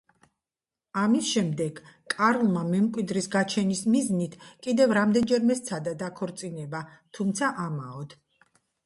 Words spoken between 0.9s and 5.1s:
ამის შემდეგ, კარლმა მემკვიდრის გაჩენის მიზნით კიდევ